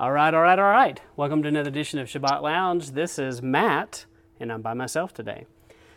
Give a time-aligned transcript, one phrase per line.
[0.00, 0.98] All right, all right, all right.
[1.14, 2.92] Welcome to another edition of Shabbat Lounge.
[2.92, 4.06] This is Matt,
[4.40, 5.44] and I'm by myself today.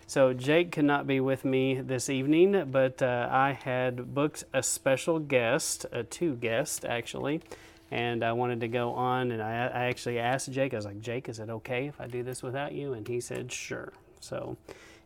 [0.08, 4.62] So, Jake could not be with me this evening, but uh, I had booked a
[4.62, 7.44] special guest, uh, two guests actually,
[7.92, 9.32] and I wanted to go on.
[9.32, 12.08] And I, I actually asked Jake, I was like, Jake, is it okay if I
[12.08, 12.92] do this without you?
[12.92, 13.94] And he said, sure.
[14.20, 14.58] So,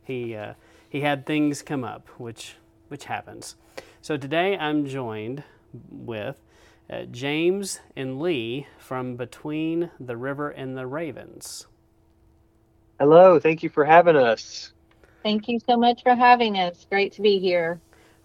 [0.02, 0.54] he, uh,
[0.88, 2.56] he had things come up, which,
[2.88, 3.54] which happens.
[4.02, 5.44] So, today I'm joined
[5.88, 6.40] with
[6.90, 11.66] uh, James and Lee from Between the River and the Ravens.
[12.98, 14.72] Hello, thank you for having us.
[15.24, 16.86] Thank you so much for having us.
[16.90, 17.80] Great to be here.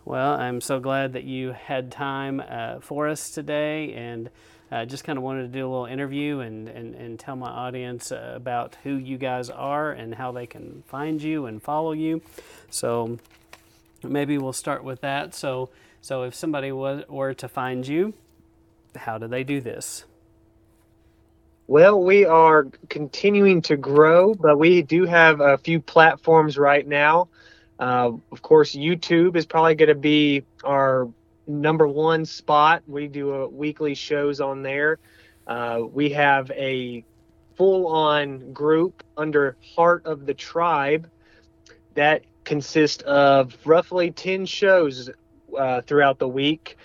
[0.05, 4.29] Well, I'm so glad that you had time uh, for us today and
[4.71, 7.49] uh, just kind of wanted to do a little interview and, and, and tell my
[7.49, 11.93] audience uh, about who you guys are and how they can find you and follow
[11.93, 12.21] you.
[12.69, 13.19] So
[14.03, 15.35] maybe we'll start with that.
[15.35, 15.69] So,
[16.01, 18.13] so if somebody was, were to find you,
[18.95, 20.05] how do they do this?
[21.67, 27.29] Well, we are continuing to grow, but we do have a few platforms right now.
[27.79, 31.07] Uh, of course, YouTube is probably going to be our
[31.47, 32.83] number one spot.
[32.87, 34.99] We do a weekly shows on there.
[35.47, 37.03] Uh, we have a
[37.55, 41.09] full-on group under Heart of the Tribe
[41.93, 45.09] that consists of roughly 10 shows
[45.57, 46.77] uh, throughout the week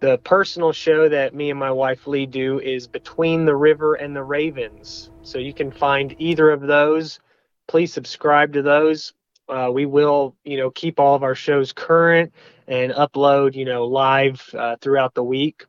[0.00, 4.14] the personal show that me and my wife Lee do is Between the River and
[4.14, 5.10] the Ravens.
[5.22, 7.18] So you can find either of those.
[7.66, 9.12] Please subscribe to those.
[9.48, 12.32] Uh, we will, you know, keep all of our shows current
[12.68, 15.64] and upload, you know, live uh, throughout the week.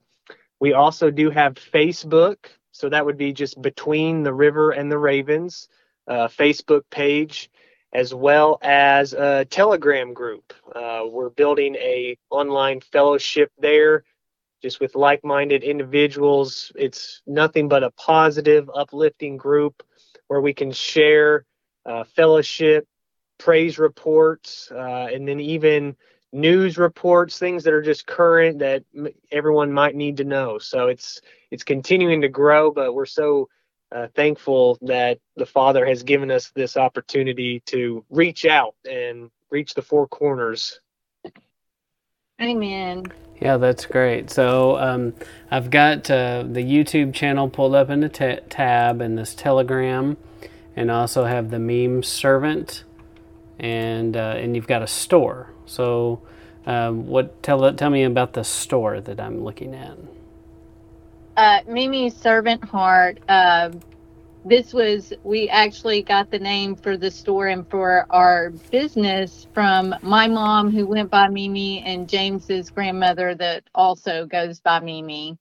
[0.59, 2.37] We also do have Facebook.
[2.71, 5.69] So that would be just Between the River and the Ravens
[6.07, 7.49] uh, Facebook page
[7.93, 10.53] as well as a Telegram group.
[10.75, 14.03] Uh, we're building a online fellowship there
[14.61, 16.71] just with like minded individuals.
[16.75, 19.83] It's nothing but a positive, uplifting group
[20.27, 21.45] where we can share
[21.85, 22.87] uh, fellowship,
[23.37, 25.95] praise reports, uh, and then even
[26.31, 28.83] news reports, things that are just current that
[29.31, 30.59] everyone might need to know.
[30.59, 31.21] So it's
[31.51, 33.49] it's continuing to grow, but we're so
[33.91, 39.73] uh, thankful that the Father has given us this opportunity to reach out and reach
[39.73, 40.79] the four corners.
[42.41, 43.05] Amen.
[43.41, 44.29] Yeah, that's great.
[44.29, 45.13] So um,
[45.49, 50.17] I've got uh, the YouTube channel pulled up in the t- tab and this Telegram,
[50.75, 52.83] and also have the meme servant,
[53.57, 55.53] and uh, and you've got a store.
[55.65, 56.21] So
[56.65, 59.97] um, what tell tell me about the store that I'm looking at.
[61.37, 63.71] Uh, Mimi's Servant Heart uh,
[64.45, 69.93] this was we actually got the name for the store and for our business from
[70.01, 75.37] my mom who went by Mimi and James's grandmother that also goes by Mimi.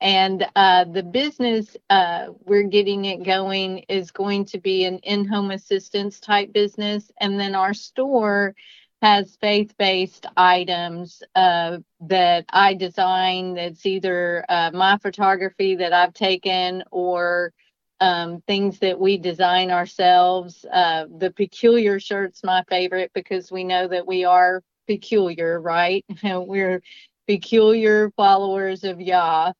[0.00, 5.50] And uh, the business uh, we're getting it going is going to be an in-home
[5.50, 8.54] assistance type business, and then our store
[9.00, 13.54] has faith-based items uh, that I design.
[13.54, 17.52] That's either uh, my photography that I've taken or
[18.00, 20.64] um, things that we design ourselves.
[20.70, 26.04] Uh, the peculiar shirt's my favorite because we know that we are peculiar, right?
[26.22, 26.82] We're
[27.26, 29.52] peculiar followers of Yah.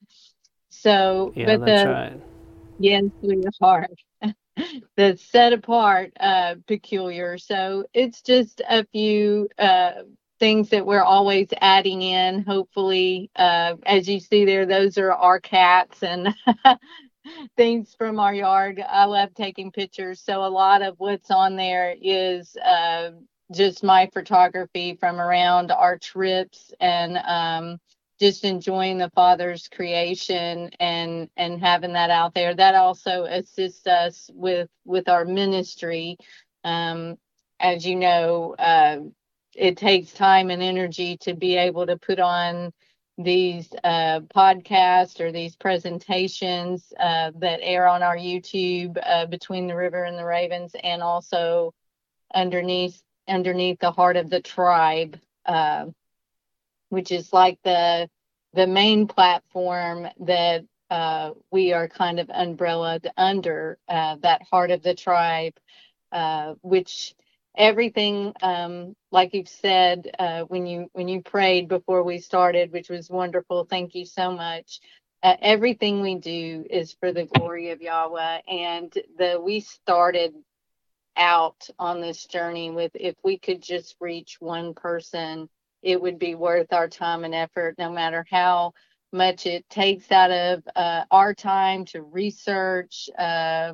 [0.70, 2.20] So, yeah, but that's the, right.
[2.78, 3.86] Yes, we are.
[4.96, 7.38] the set apart, uh, peculiar.
[7.38, 10.02] So it's just a few uh,
[10.38, 12.42] things that we're always adding in.
[12.44, 16.34] Hopefully, uh, as you see there, those are our cats and
[17.56, 18.82] things from our yard.
[18.86, 20.20] I love taking pictures.
[20.20, 23.12] So a lot of what's on there is uh,
[23.52, 27.78] just my photography from around our trips and um,
[28.20, 32.54] just enjoying the Father's creation and and having that out there.
[32.54, 36.18] That also assists us with with our ministry.
[36.64, 37.16] Um,
[37.60, 38.98] as you know, uh,
[39.54, 42.72] it takes time and energy to be able to put on
[43.18, 49.76] these uh, podcasts or these presentations uh, that air on our YouTube uh, between the
[49.76, 51.72] river and the ravens, and also
[52.34, 55.86] underneath underneath the heart of the tribe, uh,
[56.90, 58.08] which is like the
[58.52, 64.82] the main platform that uh, we are kind of umbrellaed under uh, that heart of
[64.82, 65.54] the tribe,
[66.62, 67.14] which
[67.56, 72.90] everything um, like you've said uh, when you when you prayed before we started which
[72.90, 73.64] was wonderful.
[73.64, 74.80] Thank you so much.
[75.22, 78.40] Uh, everything we do is for the glory of yahweh.
[78.48, 80.34] And the we started
[81.16, 85.48] out on this journey with if we could just reach one person
[85.82, 88.72] it would be worth our time and effort no matter how
[89.12, 93.72] much it takes out of uh, our time to research uh,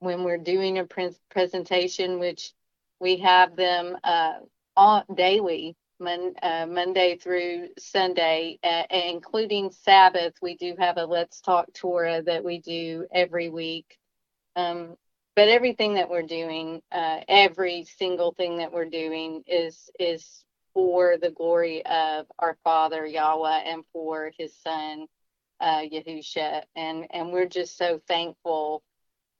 [0.00, 2.52] when we're doing a pre- presentation, which
[3.00, 4.34] we have them uh,
[4.76, 10.34] all daily, mon- uh, Monday through Sunday, uh, including Sabbath.
[10.42, 13.98] We do have a Let's Talk Torah that we do every week.
[14.56, 14.96] Um,
[15.34, 21.16] but everything that we're doing, uh, every single thing that we're doing is is for
[21.20, 25.06] the glory of our Father Yahweh and for His Son
[25.60, 28.82] uh, Yahusha, and and we're just so thankful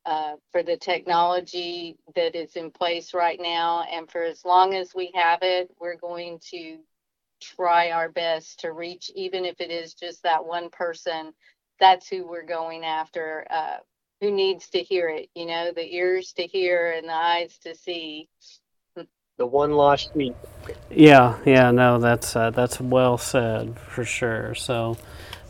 [0.06, 4.94] uh, for the technology that is in place right now, and for as long as
[4.94, 6.78] we have it, we're going to
[7.42, 11.32] try our best to reach, even if it is just that one person.
[11.80, 13.46] That's who we're going after.
[13.50, 13.76] Uh,
[14.20, 17.74] who needs to hear it, you know, the ears to hear and the eyes to
[17.74, 18.28] see.
[19.38, 20.34] The one lost sheep.
[20.90, 24.54] Yeah, yeah, no, that's uh, that's well said for sure.
[24.54, 24.96] So,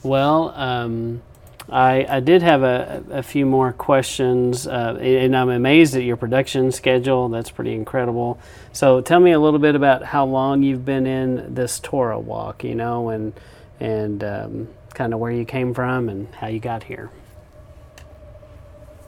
[0.03, 1.23] well, um,
[1.69, 6.17] I I did have a, a few more questions, uh, and I'm amazed at your
[6.17, 7.29] production schedule.
[7.29, 8.39] That's pretty incredible.
[8.73, 12.63] So, tell me a little bit about how long you've been in this Torah walk,
[12.65, 13.33] you know, and
[13.81, 17.11] and um, kind of where you came from and how you got here.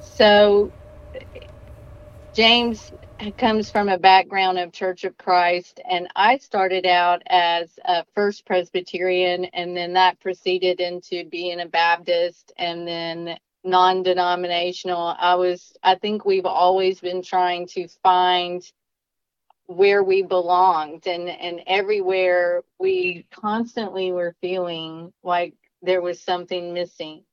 [0.01, 0.73] So
[2.35, 2.93] James
[3.37, 8.47] comes from a background of Church of Christ, and I started out as a First
[8.47, 15.17] Presbyterian, and then that proceeded into being a Baptist, and then non-denominational.
[15.19, 18.63] I was, I think we've always been trying to find
[19.67, 27.25] where we belonged, and and everywhere we constantly were feeling like there was something missing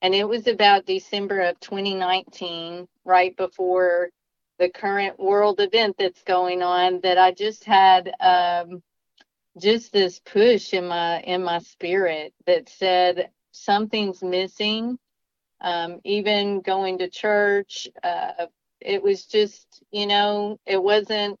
[0.00, 4.10] and it was about December of 2019, right before
[4.58, 8.82] the current world event that's going on, that I just had um,
[9.58, 14.98] just this push in my in my spirit that said something's missing.
[15.60, 18.46] Um, even going to church, uh,
[18.80, 21.38] it was just you know it wasn't.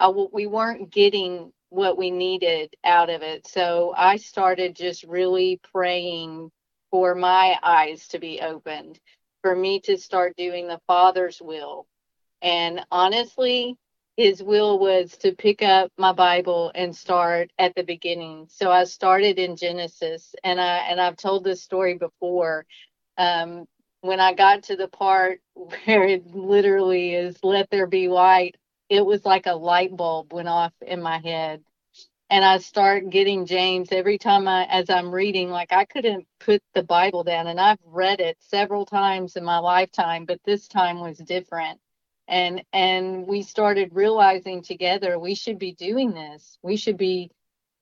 [0.00, 3.46] I, we weren't getting what we needed out of it.
[3.46, 6.50] So I started just really praying
[6.90, 8.98] for my eyes to be opened,
[9.42, 11.86] for me to start doing the Father's will.
[12.44, 13.76] And honestly,
[14.16, 18.48] his will was to pick up my Bible and start at the beginning.
[18.50, 22.66] So I started in Genesis, and I and I've told this story before.
[23.18, 23.66] Um,
[24.02, 28.56] when I got to the part where it literally is "Let there be light,"
[28.90, 31.64] it was like a light bulb went off in my head,
[32.30, 36.62] and I start getting James every time I as I'm reading like I couldn't put
[36.74, 41.00] the Bible down and I've read it several times in my lifetime but this time
[41.00, 41.80] was different
[42.28, 46.58] and and we started realizing together we should be doing this.
[46.62, 47.30] We should be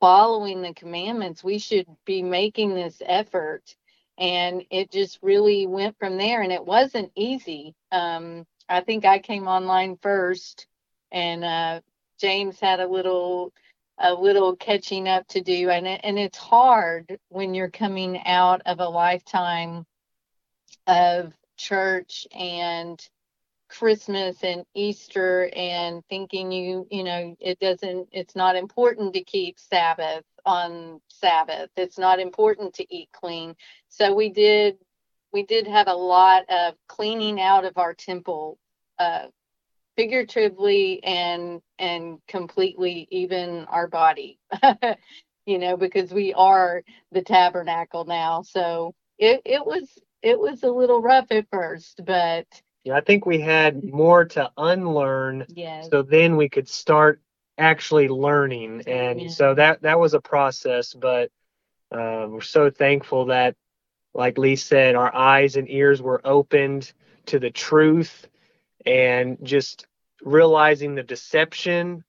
[0.00, 1.44] following the commandments.
[1.44, 3.76] We should be making this effort.
[4.18, 6.42] And it just really went from there.
[6.42, 7.74] And it wasn't easy.
[7.92, 10.66] Um, I think I came online first
[11.12, 11.80] and uh,
[12.18, 13.52] James had a little
[13.98, 15.70] a little catching up to do.
[15.70, 19.86] And and it's hard when you're coming out of a lifetime
[20.88, 23.00] of church and
[23.78, 29.58] Christmas and Easter and thinking you you know it doesn't it's not important to keep
[29.58, 31.70] Sabbath on Sabbath.
[31.76, 33.54] It's not important to eat clean.
[33.88, 34.76] So we did
[35.32, 38.58] we did have a lot of cleaning out of our temple
[38.98, 39.26] uh,
[39.96, 44.38] figuratively and and completely even our body
[45.46, 46.82] you know because we are
[47.12, 48.42] the tabernacle now.
[48.42, 52.46] So it, it was it was a little rough at first but
[52.84, 55.88] yeah i think we had more to unlearn yes.
[55.90, 57.20] so then we could start
[57.58, 59.28] actually learning and yeah.
[59.28, 61.30] so that that was a process but
[61.92, 63.54] uh, we're so thankful that
[64.14, 66.92] like lee said our eyes and ears were opened
[67.26, 68.26] to the truth
[68.86, 69.86] and just
[70.22, 72.04] realizing the deception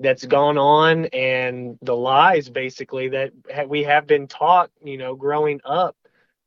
[0.00, 3.32] that's gone on and the lies basically that
[3.68, 5.96] we have been taught you know growing up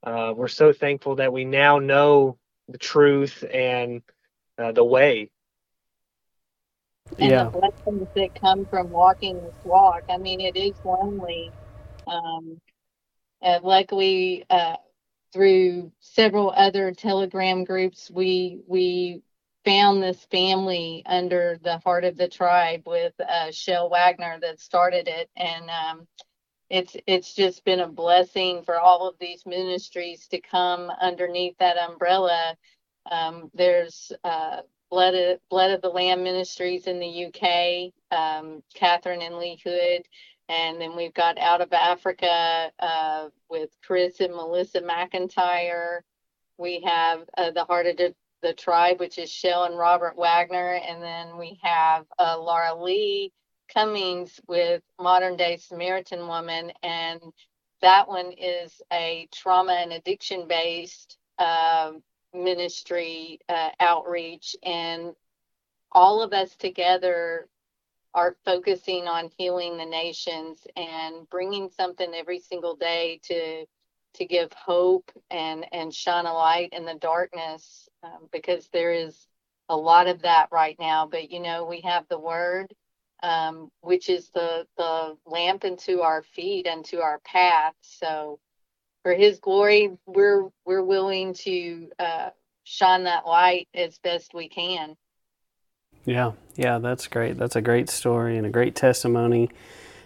[0.04, 2.38] uh, we're so thankful that we now know
[2.72, 4.02] the truth and
[4.58, 5.30] uh, the way.
[7.20, 7.44] And yeah.
[7.46, 10.04] the blessings that come from walking this walk.
[10.10, 11.52] I mean it is lonely
[12.08, 12.60] um,
[13.42, 14.78] luckily uh,
[15.34, 19.22] through several other telegram groups we we
[19.66, 25.08] found this family under the heart of the tribe with uh, Shell Wagner that started
[25.08, 26.08] it, and um,
[26.72, 31.78] it's it's just been a blessing for all of these ministries to come underneath that
[31.78, 32.56] umbrella.
[33.12, 39.22] Um, there's uh, Blood of, Blood of the Lamb Ministries in the UK, um, Catherine
[39.22, 40.04] and Lee Hood,
[40.48, 46.02] And then we've got Out of Africa uh, with Chris and Melissa McIntyre.
[46.58, 50.80] We have uh, The Heart of the, the, Tribe, which is Shell and Robert Wagner.
[50.88, 53.32] And then we have uh, Laura Lee
[53.74, 56.72] Cummings with Modern Day Samaritan Woman.
[56.84, 57.22] And
[57.82, 61.94] that one is a trauma and addiction based uh,
[62.34, 64.56] ministry uh, outreach.
[64.64, 65.14] And
[65.92, 67.48] all of us together
[68.14, 73.66] are focusing on healing the nations and bringing something every single day to
[74.16, 79.28] to give hope and and shine a light in the darkness um, because there is
[79.70, 82.74] a lot of that right now but you know we have the word
[83.24, 88.40] um, which is the the lamp into our feet and to our path so
[89.04, 92.30] for his glory we're we're willing to uh,
[92.64, 94.96] shine that light as best we can
[96.06, 97.38] yeah, yeah, that's great.
[97.38, 99.50] That's a great story and a great testimony.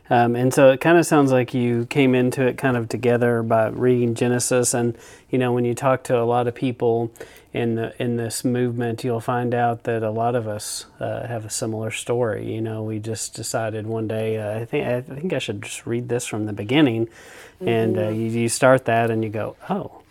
[0.10, 3.42] Um, and so it kind of sounds like you came into it kind of together
[3.42, 4.74] by reading Genesis.
[4.74, 4.98] And
[5.30, 7.12] you know, when you talk to a lot of people
[7.54, 11.46] in the, in this movement, you'll find out that a lot of us uh, have
[11.46, 12.54] a similar story.
[12.54, 15.86] You know, we just decided one day, uh, I think I think I should just
[15.88, 17.68] read this from the beginning, mm-hmm.
[17.68, 18.20] and uh, mm-hmm.
[18.20, 20.04] you, you start that and you go, oh,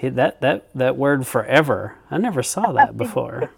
[0.00, 1.96] that that that word forever.
[2.10, 3.50] I never saw that before.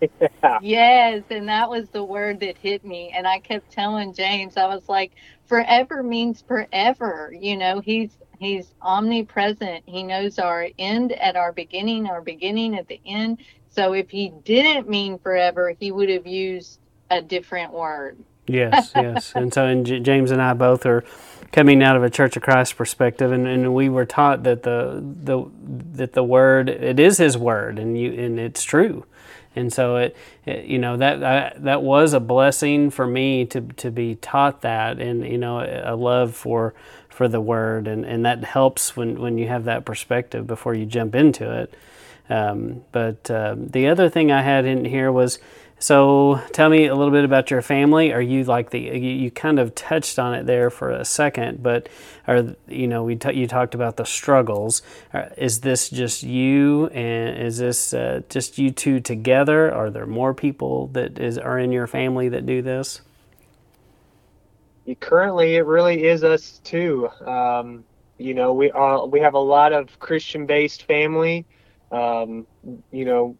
[0.42, 0.59] Yeah.
[0.62, 4.66] yes and that was the word that hit me and i kept telling james i
[4.66, 5.12] was like
[5.47, 7.80] forever means forever you know?
[7.80, 9.85] He's he's omnipresent.
[9.87, 13.38] He knows our end at our beginning our beginning at the end.
[13.68, 16.80] So if he didn't mean forever he would have used
[17.11, 18.18] a different word.
[18.47, 19.32] Yes yes.
[19.35, 21.04] And so and J- james and i both are
[21.52, 25.02] coming out of a Church of Christ perspective, and, and we were taught that the
[25.23, 25.45] the
[25.95, 29.04] that the word it is His word, and you and it's true,
[29.57, 30.16] and so it,
[30.47, 34.62] it you know that, that that was a blessing for me to to be taught
[34.62, 36.75] that, and you know a love for
[37.09, 40.87] for the word, and, and that helps when when you have that perspective before you
[40.87, 41.75] jump into it.
[42.30, 45.40] Um, but uh, the other thing I had in here was
[45.81, 48.13] so tell me a little bit about your family.
[48.13, 51.89] Are you like the you, kind of touched on it there for a second, but
[52.29, 54.83] are you know we t- you talked about the struggles.
[55.39, 59.73] Is this just you, and is this uh, just you two together?
[59.73, 63.01] Are there more people that is are in your family that do this?
[65.01, 67.09] Currently, it really is us too.
[67.25, 67.85] Um,
[68.19, 71.47] you know, we are we have a lot of Christian-based family.
[71.91, 72.47] Um,
[72.93, 73.39] you know,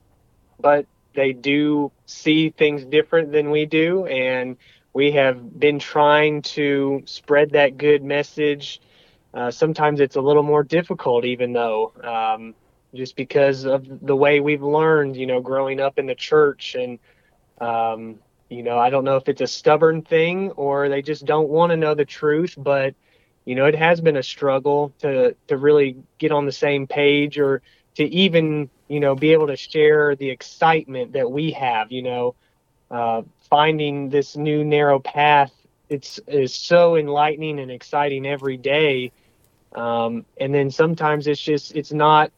[0.59, 0.87] but
[1.21, 4.57] they do see things different than we do and
[4.95, 8.81] we have been trying to spread that good message.
[9.35, 12.55] Uh, sometimes it's a little more difficult even though um,
[12.95, 16.77] just because of the way we've learned you know growing up in the church.
[16.79, 16.99] And
[17.61, 21.49] um, you know i don't know if it's a stubborn thing or they just don't
[21.49, 22.95] want to know the truth but
[23.45, 27.39] you know it has been a struggle to to really get on the same page
[27.39, 27.63] or
[27.97, 32.35] to even you know, be able to share the excitement that we have, you know,
[32.91, 35.53] uh, finding this new narrow path.
[35.89, 39.13] It's is so enlightening and exciting every day.
[39.77, 42.33] Um, and then sometimes it's just it's not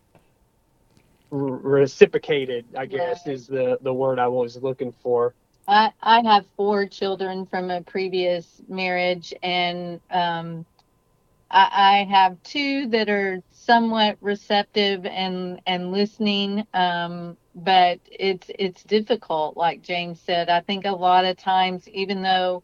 [1.31, 2.67] reciprocated.
[2.77, 3.33] I guess yeah.
[3.33, 5.35] is the the word I was looking for.
[5.67, 10.67] I I have four children from a previous marriage, and um,
[11.51, 18.83] I, I have two that are somewhat receptive and and listening um, but it's it's
[18.85, 20.49] difficult like james said.
[20.49, 22.62] I think a lot of times even though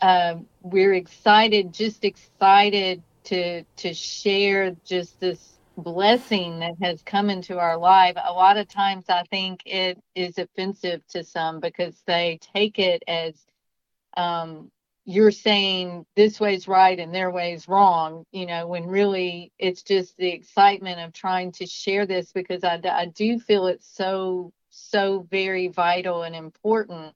[0.00, 7.58] uh, we're excited just excited to to share just this blessing that has come into
[7.58, 12.38] our life a lot of times i think it is offensive to some because they
[12.54, 13.34] take it as
[14.16, 14.70] um,
[15.06, 20.16] you're saying this way's right and their way's wrong, you know, when really it's just
[20.16, 25.24] the excitement of trying to share this because I, I do feel it's so, so
[25.30, 27.14] very vital and important.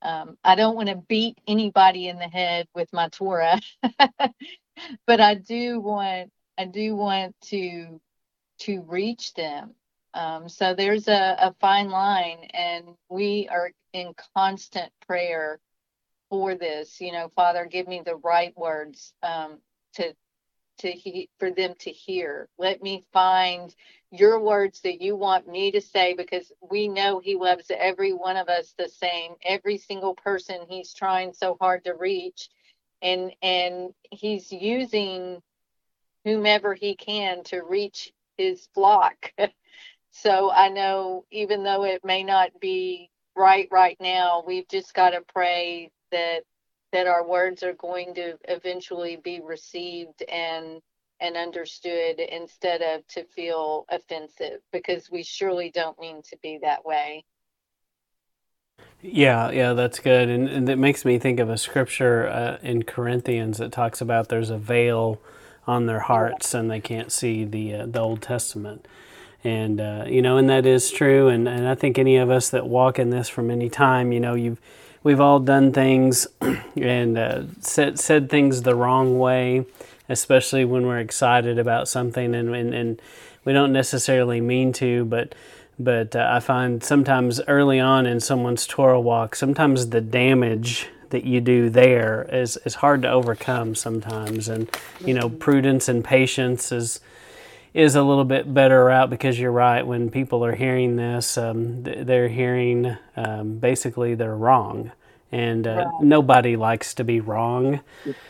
[0.00, 3.60] Um, I don't want to beat anybody in the head with my Torah,
[5.06, 8.00] but I do want, I do want to,
[8.60, 9.74] to reach them.
[10.14, 15.60] Um, so there's a, a fine line and we are in constant prayer
[16.30, 17.00] for this.
[17.00, 19.58] You know, Father, give me the right words um,
[19.94, 20.14] to
[20.78, 22.48] to he, for them to hear.
[22.58, 23.74] Let me find
[24.10, 28.36] your words that you want me to say because we know he loves every one
[28.36, 29.32] of us the same.
[29.44, 32.48] Every single person he's trying so hard to reach
[33.02, 35.40] and and he's using
[36.24, 39.32] whomever he can to reach his flock.
[40.10, 45.10] so I know even though it may not be right right now, we've just got
[45.10, 46.40] to pray that
[46.92, 50.80] that our words are going to eventually be received and
[51.20, 56.84] and understood instead of to feel offensive because we surely don't mean to be that
[56.84, 57.24] way.
[59.00, 60.28] Yeah, yeah, that's good.
[60.28, 64.28] And, and it makes me think of a scripture uh, in Corinthians that talks about
[64.28, 65.20] there's a veil
[65.66, 68.86] on their hearts and they can't see the uh, the Old Testament.
[69.44, 71.28] And uh, you know, and that is true.
[71.28, 74.20] And, and I think any of us that walk in this from any time, you
[74.20, 74.60] know, you've
[75.02, 76.26] we've all done things
[76.76, 79.64] and uh, said said things the wrong way,
[80.08, 83.02] especially when we're excited about something and and, and
[83.44, 85.34] we don't necessarily mean to, but
[85.78, 91.24] but uh, I find sometimes early on in someone's Torah walk, sometimes the damage that
[91.24, 94.48] you do there is, is hard to overcome sometimes.
[94.48, 94.68] And,
[95.04, 97.00] you know, prudence and patience is
[97.78, 99.86] is a little bit better route because you're right.
[99.86, 104.90] When people are hearing this, um, they're hearing um, basically they're wrong,
[105.30, 106.02] and uh, right.
[106.02, 107.78] nobody likes to be wrong,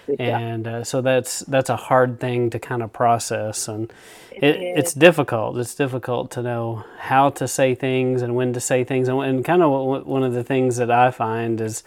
[0.07, 0.38] yeah.
[0.38, 3.90] and uh, so that's that's a hard thing to kind of process, and
[4.33, 5.57] it, it's difficult.
[5.57, 9.45] It's difficult to know how to say things and when to say things, and, and
[9.47, 11.83] kind of one of the things that I find is,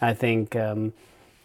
[0.00, 0.56] I think.
[0.56, 0.92] Um,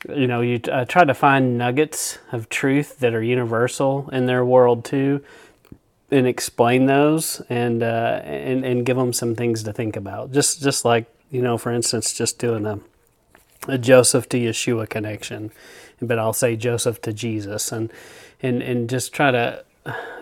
[0.09, 4.43] you know, you uh, try to find nuggets of truth that are universal in their
[4.43, 5.23] world too,
[6.11, 10.31] and explain those and uh, and and give them some things to think about.
[10.31, 12.79] Just just like you know, for instance, just doing a
[13.67, 15.51] a Joseph to Yeshua connection,
[16.01, 17.91] but I'll say Joseph to Jesus, and
[18.41, 19.63] and and just try to,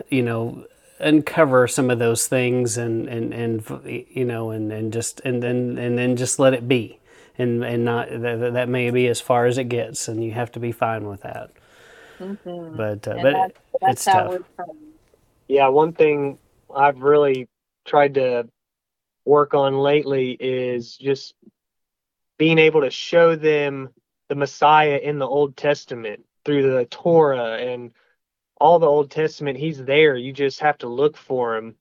[0.10, 0.66] you know,
[1.00, 5.78] uncover some of those things, and and and you know, and and just and then
[5.78, 7.00] and then just let it be,
[7.38, 10.52] and and not that that may be as far as it gets, and you have
[10.52, 11.52] to be fine with that.
[12.20, 12.76] Mm-hmm.
[12.76, 14.38] But uh, but that's, that's it's tough.
[15.50, 16.38] Yeah, one thing
[16.74, 17.50] I've really
[17.84, 18.48] tried to
[19.26, 21.34] work on lately is just
[22.38, 23.90] being able to show them
[24.30, 27.92] the Messiah in the Old Testament through the Torah and
[28.62, 29.58] all the Old Testament.
[29.58, 30.16] He's there.
[30.16, 31.76] You just have to look for him.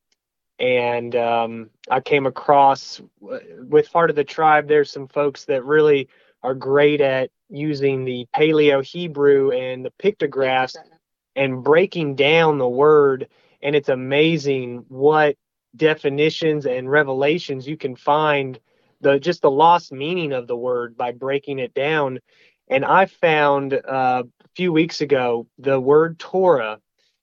[0.58, 4.66] And um, I came across with Heart of the Tribe.
[4.66, 6.08] There's some folks that really
[6.42, 10.74] are great at using the Paleo Hebrew and the pictographs
[11.36, 13.28] and breaking down the word.
[13.62, 15.36] And it's amazing what
[15.76, 18.58] definitions and revelations you can find
[19.00, 22.18] the just the lost meaning of the word by breaking it down.
[22.68, 26.80] And I found uh, a few weeks ago the word Torah,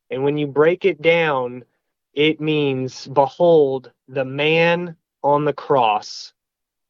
[0.09, 1.65] and when you break it down,
[2.13, 6.33] it means behold the man on the cross.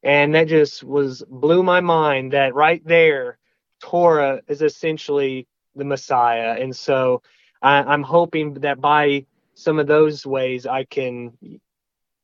[0.04, 3.40] And that just was blew my mind that right there,
[3.82, 6.58] Torah is essentially the Messiah.
[6.60, 7.24] And so
[7.62, 9.26] I, I'm hoping that by
[9.56, 11.38] some of those ways I can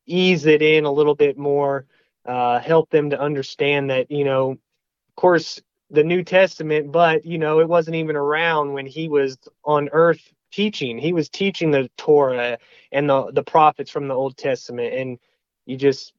[0.05, 1.85] ease it in a little bit more
[2.25, 7.37] uh, help them to understand that you know, of course, the New Testament, but you
[7.37, 10.97] know, it wasn't even around when he was on earth teaching.
[10.97, 12.57] He was teaching the Torah
[12.91, 15.17] and the the prophets from the Old Testament, and
[15.65, 16.13] you just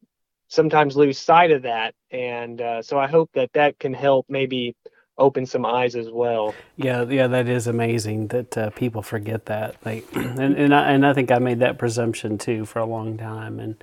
[0.49, 1.95] sometimes lose sight of that.
[2.11, 4.77] And uh, so I hope that that can help maybe
[5.23, 6.55] open some eyes as well.
[6.77, 9.77] Yeah, yeah, that is amazing that uh, people forget that.
[9.85, 13.17] Like, and and I, and I think I made that presumption too for a long
[13.17, 13.77] time, and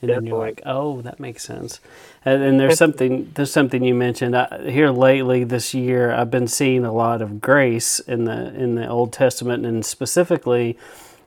[0.00, 1.80] and then you're like, oh, that makes sense.
[2.24, 6.12] And, and there's something there's something you mentioned I, here lately this year.
[6.12, 10.78] I've been seeing a lot of grace in the in the Old Testament, and specifically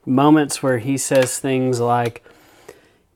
[0.05, 2.23] moments where he says things like,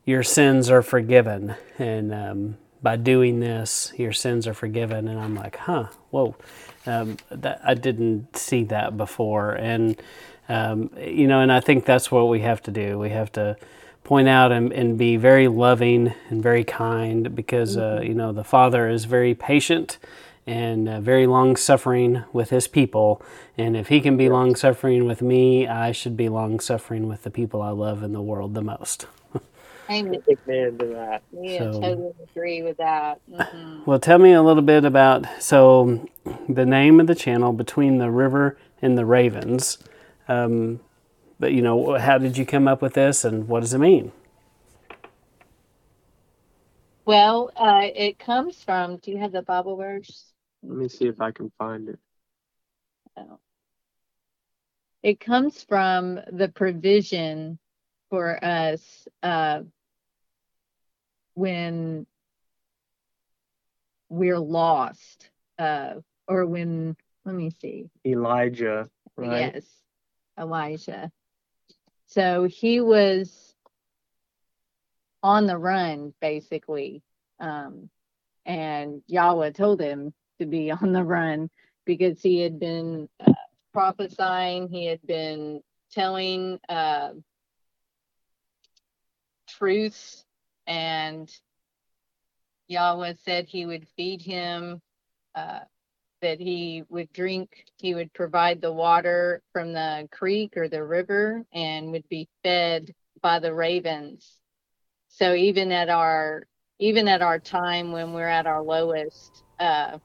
[0.06, 5.08] "Your sins are forgiven," and um, by doing this, your sins are forgiven.
[5.08, 6.36] And I'm like, huh, whoa,
[6.86, 10.02] um, that I didn't see that before, and
[10.50, 13.00] um, you know, and I think that's what we have to do.
[13.00, 13.56] We have to
[14.04, 18.08] point out and, and be very loving and very kind because uh, mm-hmm.
[18.08, 19.98] you know the father is very patient
[20.48, 23.22] and uh, very long suffering with his people
[23.58, 27.22] and if he can be long suffering with me i should be long suffering with
[27.24, 29.06] the people i love in the world the most
[29.92, 30.24] Amen.
[30.30, 31.24] Amen to that.
[31.32, 33.20] Yeah, so, totally agree with that.
[33.30, 33.84] Mm-hmm.
[33.86, 36.08] Well, tell me a little bit about so
[36.48, 39.80] the name of the channel between the river and the ravens.
[40.30, 40.80] Um,
[41.40, 44.14] but you know, how did you come up with this, and what does it mean?
[47.04, 48.98] Well, uh, it comes from.
[48.98, 50.26] Do you have the Bible verse?
[50.64, 52.00] Let me see if I can find it.
[53.18, 53.40] Oh.
[55.04, 57.58] It comes from the provision
[58.10, 59.62] for us uh,
[61.42, 62.06] when
[64.10, 65.96] we're lost, uh,
[66.28, 66.96] or when.
[67.26, 67.88] Let me see.
[68.06, 69.54] Elijah, right?
[69.54, 69.66] Yes,
[70.40, 71.12] Elijah.
[72.08, 73.56] So he was
[75.22, 77.04] on the run, basically.
[77.40, 77.90] Um,
[78.46, 81.50] and Yahweh told him to be on the run
[81.86, 83.34] because he had been uh,
[83.72, 87.10] prophesying, he had been telling uh,
[89.48, 90.26] truths,
[90.72, 91.30] and
[92.70, 94.82] Yahweh said he would feed him,
[95.36, 95.60] uh,
[96.22, 101.44] that he would drink, he would provide the water from the creek or the river,
[101.54, 104.38] and would be fed by the ravens.
[105.10, 106.44] So even at our
[106.80, 110.00] even at our time when we're at our lowest, uh,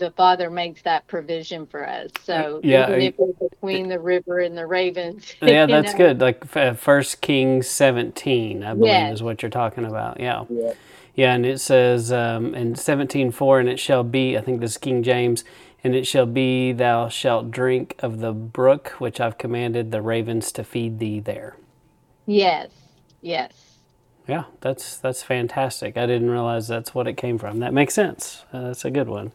[0.00, 2.10] the Father makes that provision for us.
[2.24, 6.20] So Yeah, even if we're between the river and the ravens, Yeah, that's know, good.
[6.20, 9.12] Like f- First Kings 17, I believe Yes.
[9.12, 10.20] is what you're talking about.
[10.20, 10.46] Yeah.
[10.48, 10.74] Yeah.
[11.14, 14.78] Yeah, and it says um, in 17:4, and it shall be, I think this is
[14.78, 15.44] King James,
[15.84, 20.52] and it shall be, thou shalt drink of the brook which I've commanded the ravens
[20.52, 21.56] to feed thee there.
[22.26, 22.70] Yes,
[23.22, 23.52] yes.
[24.28, 25.96] Yeah, that's that's fantastic.
[25.98, 27.60] I didn't realize that's what it came from.
[27.60, 28.44] That makes sense.
[28.52, 29.32] Uh, that's a good one.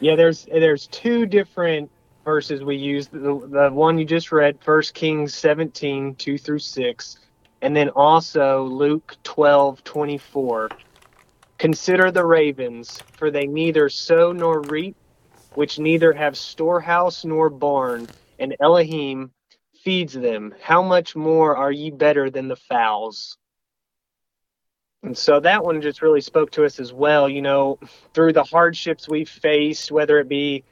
[0.00, 1.90] Yeah, there's there's two different
[2.24, 3.08] verses we use.
[3.08, 7.18] The, the one you just read, First Kings 17, 2 through 6,
[7.62, 10.70] and then also Luke 12, 24.
[11.58, 14.96] Consider the ravens, for they neither sow nor reap,
[15.54, 19.30] which neither have storehouse nor barn, and Elohim
[19.82, 20.54] feeds them.
[20.60, 23.38] How much more are ye better than the fowls?
[25.04, 27.28] And so that one just really spoke to us as well.
[27.28, 27.78] You know,
[28.14, 30.64] through the hardships we've faced, whether it be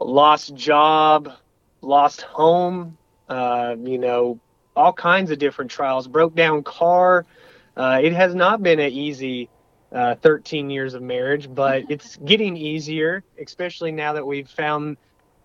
[0.00, 1.32] lost job,
[1.80, 2.98] lost home,
[3.28, 4.40] uh, you know,
[4.74, 7.24] all kinds of different trials, broke down car.
[7.76, 9.48] Uh, it has not been an easy
[9.92, 14.96] uh, 13 years of marriage, but it's getting easier, especially now that we've found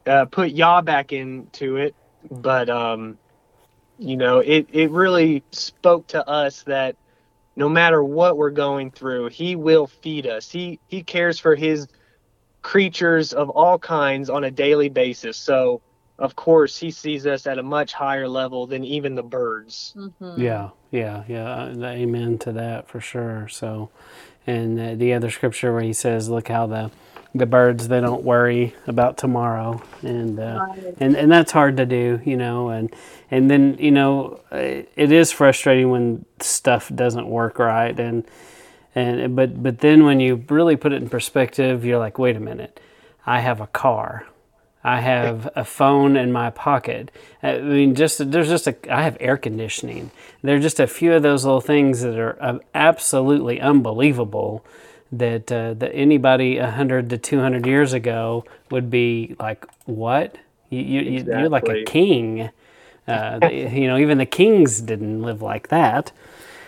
[0.08, 1.94] uh, put Yah back into it.
[2.32, 3.20] But um,
[4.00, 6.96] you know, it it really spoke to us that
[7.58, 10.50] no matter what we're going through, he will feed us.
[10.50, 11.88] He he cares for his
[12.62, 15.38] creatures of all kinds on a daily basis.
[15.38, 15.82] So,
[16.20, 19.96] of course, he sees us at a much higher level than even the birds.
[19.98, 20.38] Mhm.
[20.38, 21.54] Yeah, yeah, yeah.
[21.54, 23.48] uh, Amen to that for sure.
[23.50, 23.90] So,
[24.46, 26.92] and uh, the other scripture where he says, "Look how the
[27.38, 30.68] the birds they don't worry about tomorrow," and uh,
[31.00, 32.70] and and that's hard to do, you know.
[32.70, 32.94] And
[33.32, 34.58] and then you know, uh,
[34.96, 38.26] it is frustrating when stuff doesn't work right, and
[38.96, 42.40] and but but then when you really put it in perspective, you're like, wait a
[42.40, 42.80] minute,
[43.26, 44.26] I have a car.
[44.84, 47.12] I have a phone in my pocket.
[47.44, 50.12] I mean, just there's just a I have air conditioning.
[50.42, 54.66] There are just a few of those little things that are uh, absolutely unbelievable.
[55.12, 60.38] That uh, that anybody hundred to two hundred years ago would be like, what?
[60.70, 62.52] You, you, you you're like a king.
[63.08, 66.12] Uh, the- you know, even the kings didn't live like that.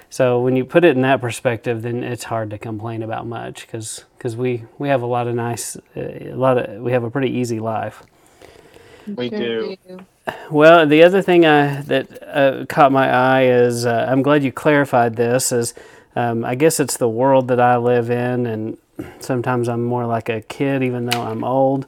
[0.09, 3.61] So when you put it in that perspective, then it's hard to complain about much
[3.67, 7.03] because because we we have a lot of nice, uh, a lot of we have
[7.03, 8.03] a pretty easy life.
[9.17, 9.77] We do.
[10.51, 14.51] Well, the other thing I, that uh, caught my eye is uh, I'm glad you
[14.51, 15.51] clarified this.
[15.51, 15.73] Is
[16.15, 18.77] um, I guess it's the world that I live in, and
[19.19, 21.85] sometimes I'm more like a kid, even though I'm old.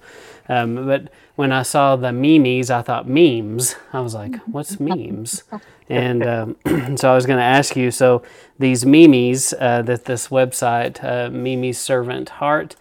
[0.48, 3.76] Um, but when I saw the memes, I thought memes.
[3.94, 5.44] I was like, "What's memes?"
[5.90, 6.56] and um,
[6.98, 7.92] so I was going to ask you.
[7.92, 8.24] So
[8.60, 12.76] these memes uh, that this website, uh, Mimi's Servant Heart,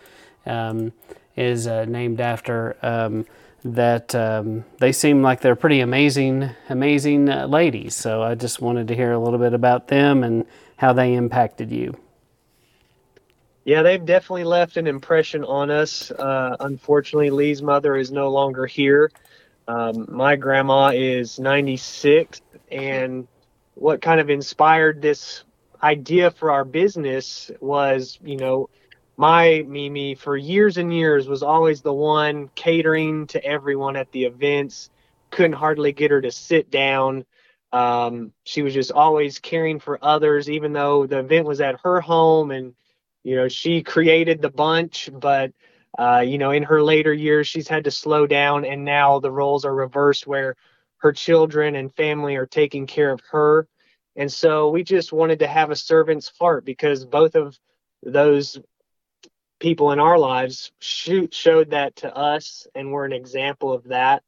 [0.46, 0.92] um,
[1.37, 2.76] is uh, named after.
[3.62, 7.94] That um, they seem like they're pretty amazing, amazing uh, ladies.
[7.94, 10.46] So I just wanted to hear a little bit about them and
[10.76, 11.94] how they impacted you.
[13.64, 16.10] Yeah, they've definitely left an impression on us.
[16.10, 19.10] Uh, unfortunately, Lee's mother is no longer here.
[19.68, 22.40] Um, my grandma is 96,
[22.72, 23.28] and
[23.74, 25.44] what kind of inspired this
[25.82, 28.68] idea for our business was, you know,
[29.20, 34.24] my Mimi for years and years was always the one catering to everyone at the
[34.24, 34.88] events.
[35.30, 37.26] Couldn't hardly get her to sit down.
[37.70, 42.00] Um, she was just always caring for others, even though the event was at her
[42.00, 42.74] home and
[43.22, 45.52] you know she created the bunch but
[45.98, 49.30] uh, you know in her later years she's had to slow down and now the
[49.30, 50.56] roles are reversed where
[50.98, 53.68] her children and family are taking care of her
[54.16, 57.59] and so we just wanted to have a servant's heart because both of
[58.02, 58.59] those
[59.60, 64.22] people in our lives shoot, showed that to us and we're an example of that.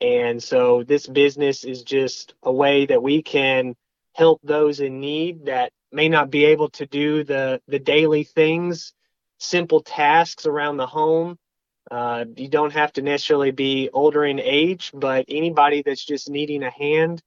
[0.00, 3.74] And so this business is just a way that we can
[4.14, 8.92] help those in need that may not be able to do the the daily things
[9.38, 11.38] simple tasks around the home.
[11.90, 16.64] Uh, you don't have to necessarily be older in age but anybody that's just needing
[16.64, 17.22] a hand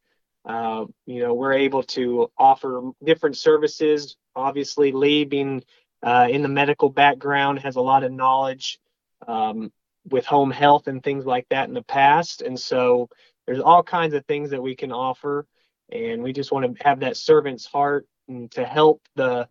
[0.45, 4.17] uh, you know we're able to offer different services.
[4.35, 5.63] Obviously lee being
[6.03, 8.79] uh, in the medical background, has a lot of knowledge
[9.27, 9.71] um,
[10.09, 12.41] with home health and things like that in the past.
[12.41, 13.09] And so
[13.45, 15.45] there's all kinds of things that we can offer.
[15.91, 19.47] And we just want to have that servant's heart and to help the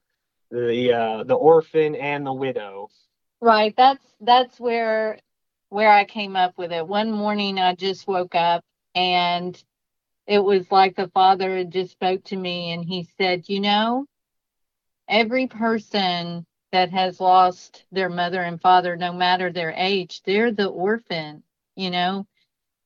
[0.50, 2.88] the uh, the orphan and the widow.
[3.40, 3.74] Right.
[3.76, 5.18] That's that's where
[5.68, 6.86] where I came up with it.
[6.86, 9.62] One morning I just woke up and
[10.26, 14.06] it was like the father had just spoke to me and he said, "You know,
[15.08, 20.68] every person that has lost their mother and father, no matter their age, they're the
[20.68, 21.42] orphan.
[21.76, 22.26] You know,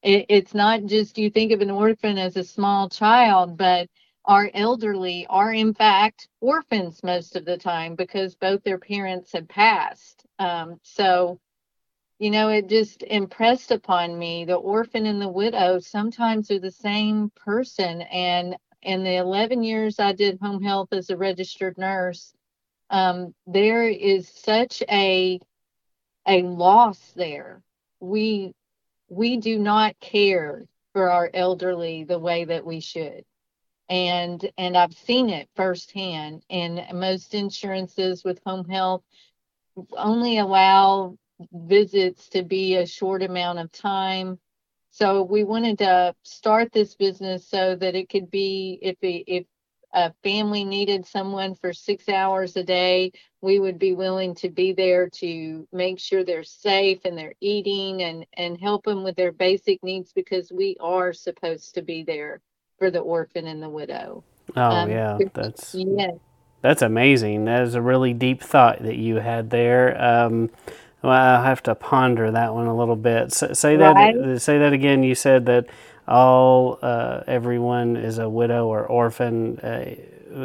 [0.03, 3.89] it, it's not just you think of an orphan as a small child, but
[4.25, 9.49] our elderly are in fact orphans most of the time because both their parents have
[9.49, 10.25] passed.
[10.39, 11.41] Um, so,
[12.19, 16.71] you know, it just impressed upon me the orphan and the widow sometimes are the
[16.71, 18.03] same person.
[18.03, 22.35] And in the 11 years I did home health as a registered nurse,
[22.91, 25.41] um, there is such a
[26.27, 27.63] a loss there.
[28.01, 28.55] We
[29.09, 33.25] we do not care for our elderly the way that we should.
[33.89, 36.43] And and I've seen it firsthand.
[36.51, 39.03] And most insurances with home health
[39.97, 41.17] only allow
[41.53, 44.39] visits to be a short amount of time.
[44.93, 49.47] So we wanted to start this business so that it could be if it, if
[49.95, 54.73] a family needed someone for six hours a day, we would be willing to be
[54.73, 59.33] there to make sure they're safe and they're eating and, and help them with their
[59.33, 62.43] basic needs because we are supposed to be there
[62.79, 64.23] for the orphan and the widow.
[64.57, 66.13] Oh um, yeah, that's yeah.
[66.61, 67.47] That's amazing.
[67.47, 70.01] That is a really deep thought that you had there.
[70.01, 70.51] Um,
[71.03, 73.33] well, I'll have to ponder that one a little bit.
[73.33, 74.15] say right.
[74.15, 74.41] that.
[74.41, 75.03] Say that again.
[75.03, 75.67] You said that
[76.07, 79.59] all uh, everyone is a widow or orphan.
[79.59, 79.95] Uh,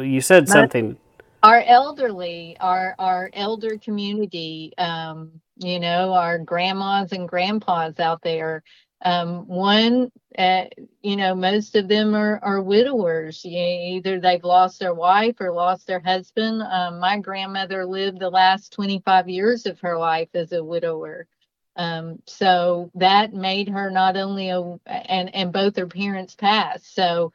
[0.00, 0.96] you said something.
[1.42, 8.62] Our elderly, our our elder community, um, you know, our grandmas and grandpas out there.
[9.04, 10.64] Um, one, uh,
[11.02, 13.44] you know, most of them are, are widowers.
[13.44, 16.62] either they've lost their wife or lost their husband.
[16.62, 21.26] Um, my grandmother lived the last 25 years of her life as a widower.
[21.76, 26.92] Um, so that made her not only a and and both her parents passed.
[26.94, 27.32] So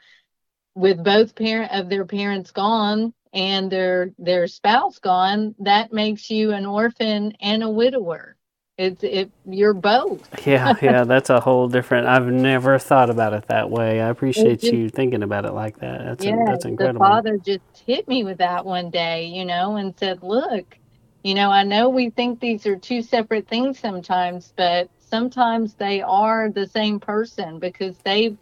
[0.75, 6.51] with both parent of their parents gone and their their spouse gone, that makes you
[6.51, 8.35] an orphan and a widower.
[8.77, 10.27] It's it you're both.
[10.47, 12.07] yeah, yeah, that's a whole different.
[12.07, 14.01] I've never thought about it that way.
[14.01, 16.03] I appreciate just, you thinking about it like that.
[16.03, 17.05] That's yeah, a, that's incredible.
[17.05, 20.75] The father just hit me with that one day, you know, and said, "Look,
[21.23, 26.01] you know, I know we think these are two separate things sometimes, but sometimes they
[26.01, 28.35] are the same person because they've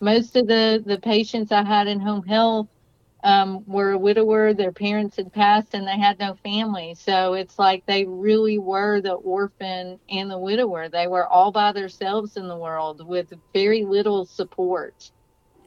[0.00, 2.66] most of the the patients I had in home health
[3.26, 6.94] um, were a widower, their parents had passed, and they had no family.
[6.94, 10.88] So it's like they really were the orphan and the widower.
[10.88, 15.12] They were all by themselves in the world with very little support.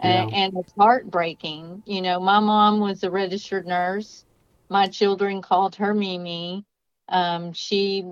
[0.04, 0.24] Yeah.
[0.24, 1.84] And, and it's heartbreaking.
[1.86, 4.26] You know, my mom was a registered nurse
[4.70, 6.66] my children called her Mimi.
[7.10, 8.06] Um, she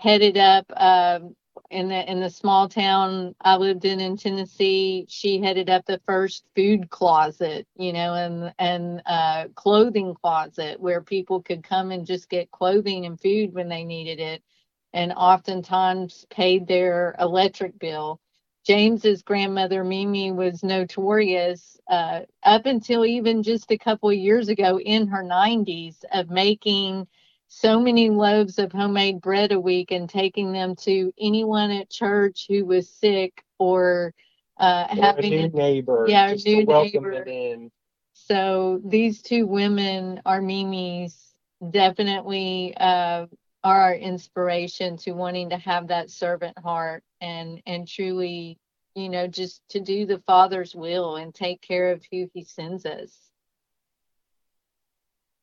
[0.00, 1.20] headed up uh,
[1.70, 5.06] in the in the small town I lived in in Tennessee.
[5.08, 11.02] She headed up the first food closet, you know, and and uh, clothing closet where
[11.02, 14.42] people could come and just get clothing and food when they needed it,
[14.94, 18.20] and oftentimes paid their electric bill.
[18.66, 24.80] James's grandmother Mimi was notorious uh, up until even just a couple of years ago
[24.80, 27.06] in her 90s of making
[27.48, 32.46] so many loaves of homemade bread a week and taking them to anyone at church
[32.48, 34.14] who was sick or
[34.58, 36.06] uh, having a new neighbor.
[36.08, 37.24] Yeah, a new neighbor.
[38.14, 41.32] So these two women are Mimi's
[41.70, 43.26] definitely uh,
[43.64, 48.58] are our inspiration to wanting to have that servant heart and and truly
[48.94, 52.86] you know just to do the father's will and take care of who he sends
[52.86, 53.27] us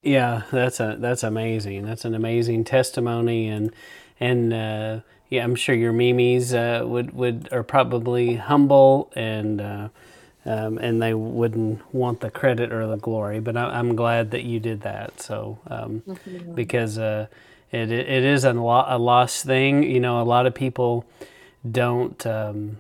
[0.06, 3.72] yeah that's a that's amazing that's an amazing testimony and
[4.20, 9.90] and uh, yeah i'm sure your mimis uh, would would are probably humble and uh,
[10.48, 14.44] um, and they wouldn't want the credit or the glory but I, am glad that
[14.44, 16.04] you did that so um,
[16.54, 17.28] because uh,
[17.76, 19.84] it, it is a, lo- a lost thing.
[19.84, 21.06] You know, a lot of people
[21.70, 22.78] don't, um,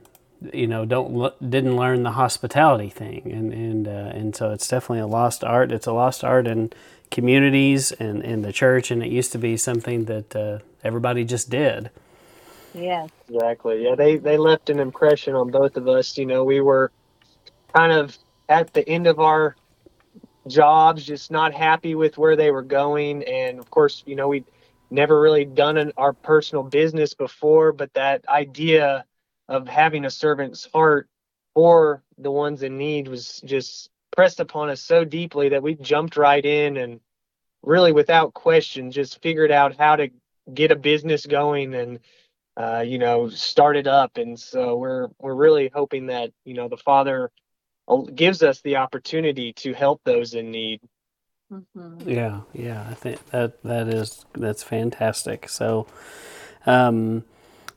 [0.53, 4.99] you know, don't didn't learn the hospitality thing, and and uh, and so it's definitely
[4.99, 5.71] a lost art.
[5.71, 6.71] It's a lost art in
[7.11, 11.49] communities and in the church, and it used to be something that uh, everybody just
[11.49, 11.89] did.
[12.73, 13.83] Yeah, exactly.
[13.83, 16.17] Yeah, they they left an impression on both of us.
[16.17, 16.91] You know, we were
[17.73, 18.17] kind of
[18.49, 19.55] at the end of our
[20.47, 23.23] jobs, just not happy with where they were going.
[23.23, 24.43] And of course, you know, we
[24.89, 29.05] never really done an, our personal business before, but that idea
[29.47, 31.07] of having a servant's heart
[31.53, 36.17] for the ones in need was just pressed upon us so deeply that we jumped
[36.17, 36.99] right in and
[37.61, 40.09] really without question just figured out how to
[40.53, 41.99] get a business going and
[42.57, 44.17] uh, you know start it up.
[44.17, 47.31] And so we're we're really hoping that you know the father
[48.13, 50.81] gives us the opportunity to help those in need.
[51.53, 52.09] Mm-hmm.
[52.09, 55.47] yeah yeah i think that that is that's fantastic.
[55.47, 55.85] So
[56.65, 57.23] um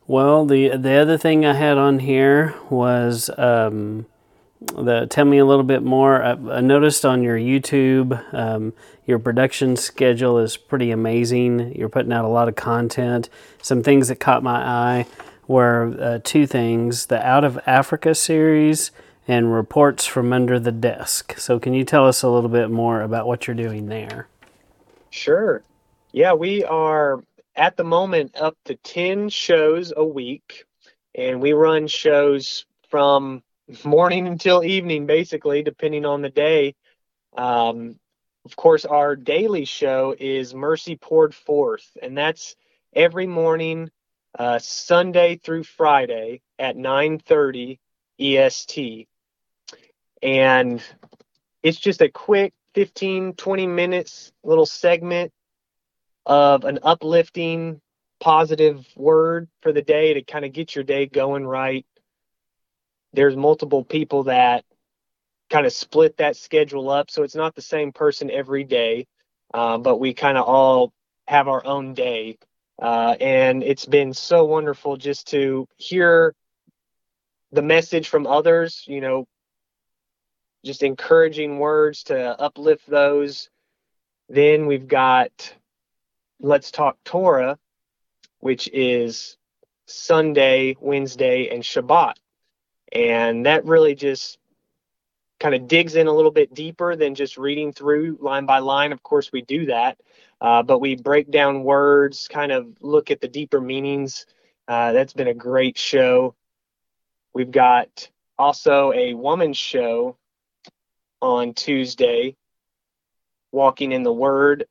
[0.07, 4.07] well the the other thing i had on here was um
[4.61, 6.23] the, tell me a little bit more.
[6.23, 8.73] I, I noticed on your YouTube, um,
[9.07, 11.75] your production schedule is pretty amazing.
[11.77, 13.29] You're putting out a lot of content.
[13.63, 15.07] Some things that caught my eye
[15.47, 18.91] were uh, two things the Out of Africa series
[19.27, 21.39] and Reports from Under the Desk.
[21.39, 24.29] So, can you tell us a little bit more about what you're doing there?
[25.11, 25.63] Sure.
[26.13, 27.23] Yeah, we are
[27.57, 30.65] at the moment up to 10 shows a week,
[31.15, 33.43] and we run shows from
[33.85, 36.75] morning until evening, basically, depending on the day.
[37.37, 37.99] Um,
[38.45, 42.57] of course, our daily show is Mercy Poured Forth, and that's
[42.95, 43.91] every morning,
[44.39, 47.79] uh, Sunday through Friday at 9:30
[48.19, 49.07] EST.
[50.23, 50.83] And
[51.63, 55.33] it's just a quick 15, 20 minutes little segment
[56.27, 57.81] of an uplifting,
[58.21, 61.87] positive word for the day to kind of get your day going right
[63.13, 64.65] there's multiple people that
[65.51, 67.11] kind of split that schedule up.
[67.11, 69.07] So it's not the same person every day,
[69.55, 70.93] uh, but we kind of all
[71.27, 72.39] have our own day.
[72.81, 76.35] Uh, and it's been so wonderful just to hear
[77.53, 79.27] the message from others, you know,
[80.65, 83.49] just encouraging words to uplift those.
[84.29, 85.55] Then we've got
[86.41, 87.59] Let's Talk Torah,
[88.41, 89.37] which is
[89.87, 92.15] Sunday, Wednesday, and Shabbat.
[92.93, 94.39] And that really just
[95.41, 98.93] kind of digs in a little bit deeper than just reading through line by line.
[98.93, 99.99] Of course, we do that,
[100.41, 104.27] uh, but we break down words, kind of look at the deeper meanings.
[104.67, 106.35] Uh, that's been a great show.
[107.33, 110.17] We've got also a woman's show
[111.21, 112.37] on Tuesday,
[113.53, 114.67] Walking in the Word,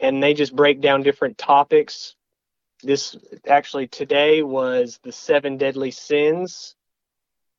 [0.00, 2.16] and they just break down different topics.
[2.82, 3.16] This
[3.46, 6.74] actually today was the seven deadly sins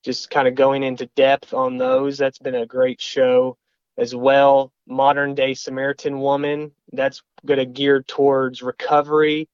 [0.05, 2.17] just kind of going into depth on those.
[2.17, 3.57] That's been a great show
[3.97, 4.71] as well.
[4.87, 9.49] Modern day Samaritan woman, that's going to gear towards recovery,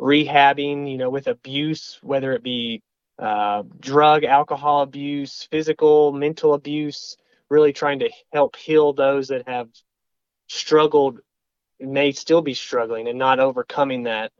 [0.00, 2.82] rehabbing, you know, with abuse, whether it be
[3.18, 7.16] uh, drug, alcohol abuse, physical, mental abuse,
[7.48, 9.68] really trying to help heal those that have
[10.48, 11.20] struggled,
[11.78, 14.32] may still be struggling and not overcoming that.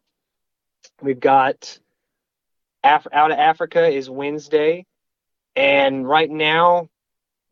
[1.00, 1.78] We've got
[2.82, 4.86] Af- out of Africa is Wednesday.
[5.56, 6.88] And right now,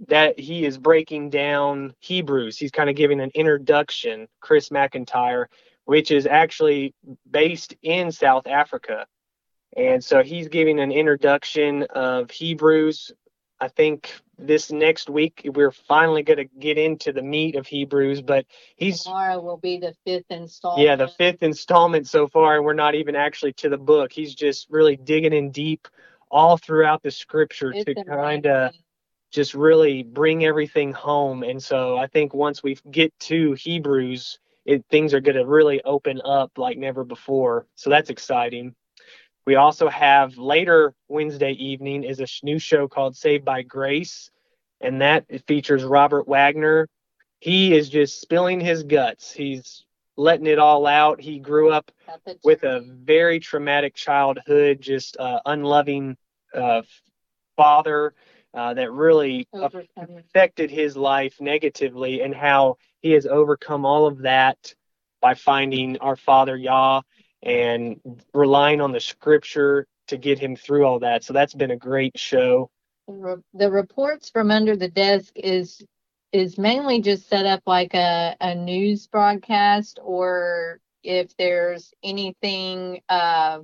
[0.08, 2.58] that he is breaking down Hebrews.
[2.58, 5.46] He's kind of giving an introduction, Chris McIntyre,
[5.84, 6.94] which is actually
[7.30, 9.06] based in South Africa.
[9.76, 13.12] And so he's giving an introduction of Hebrews.
[13.60, 18.20] I think this next week we're finally going to get into the meat of Hebrews,
[18.20, 20.86] but he's tomorrow will be the fifth installment.
[20.86, 24.12] Yeah, the fifth installment so far, and we're not even actually to the book.
[24.12, 25.88] He's just really digging in deep
[26.34, 28.74] all throughout the scripture it's to kind of
[29.30, 31.44] just really bring everything home.
[31.44, 35.80] And so I think once we get to Hebrews, it, things are going to really
[35.84, 37.66] open up like never before.
[37.76, 38.74] So that's exciting.
[39.46, 44.30] We also have later Wednesday evening is a new show called Saved by Grace,
[44.80, 46.88] and that features Robert Wagner.
[47.38, 49.32] He is just spilling his guts.
[49.32, 49.84] He's
[50.16, 51.20] letting it all out.
[51.20, 51.90] He grew up
[52.42, 56.16] with a very traumatic childhood, just uh, unloving
[56.54, 56.82] uh,
[57.56, 58.14] father
[58.54, 59.48] uh, that really
[59.96, 64.74] affected his life negatively, and how he has overcome all of that
[65.20, 67.02] by finding our Father Yah
[67.42, 68.00] and
[68.32, 71.24] relying on the Scripture to get him through all that.
[71.24, 72.70] So that's been a great show.
[73.08, 75.84] The reports from under the desk is
[76.32, 83.60] is mainly just set up like a, a news broadcast or if there's anything uh,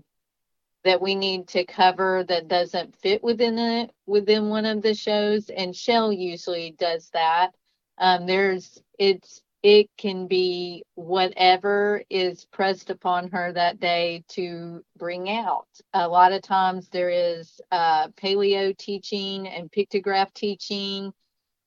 [0.84, 5.50] that we need to cover that doesn't fit within it within one of the shows
[5.50, 7.50] and shell usually does that.
[7.98, 15.28] Um, there's it's it can be whatever is pressed upon her that day to bring
[15.28, 15.66] out.
[15.92, 21.12] A lot of times there is uh, paleo teaching and pictograph teaching.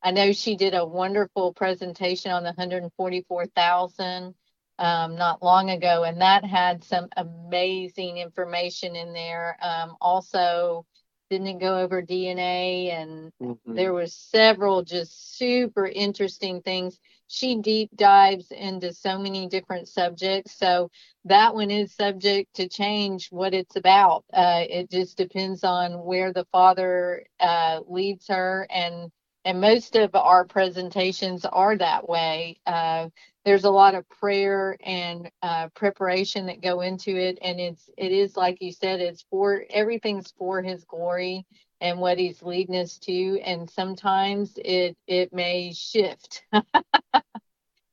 [0.02, 4.34] I know she did a wonderful presentation on the 144,000
[4.80, 9.58] um, not long ago, and that had some amazing information in there.
[9.62, 10.86] Um, also,
[11.30, 13.76] didn't go over DNA, and Mhm.
[13.76, 17.00] there was several just super interesting things.
[17.28, 20.90] She deep dives into so many different subjects, so
[21.26, 24.26] that one is subject to change what it's about.
[24.34, 29.12] Uh, it just depends on where the father uh, leads her, and
[29.46, 32.58] and most of our presentations are that way.
[32.66, 33.10] Uh,
[33.46, 38.12] there's a lot of prayer and uh, preparation that go into it and it's it
[38.12, 41.46] is like you said it's for everything's for his glory
[41.82, 46.44] and what he's leading us to and sometimes it it may shift.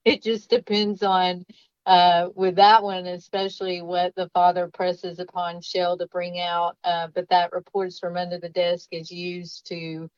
[0.05, 1.45] It just depends on
[1.87, 7.09] uh, with that one especially what the father presses upon shell to bring out uh,
[7.15, 10.09] but that reports from under the desk is used to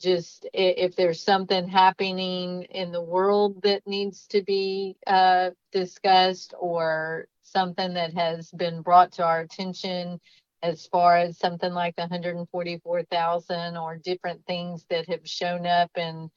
[0.00, 7.26] just if there's something happening in the world that needs to be uh, discussed or
[7.42, 10.20] something that has been brought to our attention
[10.62, 16.30] as far as something like the 144,000 or different things that have shown up and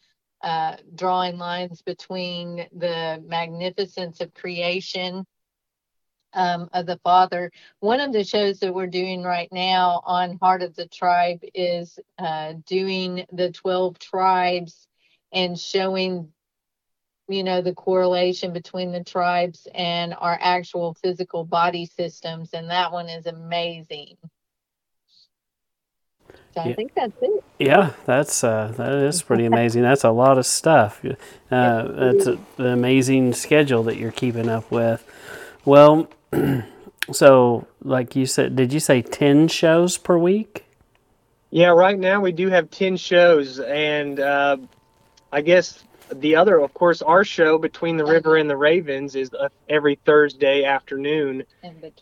[0.43, 5.26] uh, drawing lines between the magnificence of creation
[6.34, 7.51] um, of the Father.
[7.79, 11.99] One of the shows that we're doing right now on Heart of the Tribe is
[12.17, 14.88] uh, doing the 12 tribes
[15.32, 16.32] and showing,
[17.27, 22.51] you know, the correlation between the tribes and our actual physical body systems.
[22.53, 24.17] And that one is amazing.
[26.53, 26.71] So Yeah.
[26.71, 27.43] I think that's it.
[27.59, 29.84] Yeah, that's uh, that is pretty amazing.
[29.84, 31.01] That's a lot of stuff.
[31.49, 35.05] Uh, that's an amazing schedule that you're keeping up with.
[35.63, 36.09] Well,
[37.11, 40.65] so like you said, did you say ten shows per week?
[41.51, 44.55] Yeah, right now we do have 10 shows, and uh,
[45.34, 49.32] I guess the other, of course, our show, Between the River and the Ravens, is
[49.34, 51.43] uh, every Thursday afternoon